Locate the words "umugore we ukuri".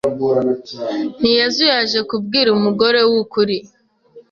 2.57-3.57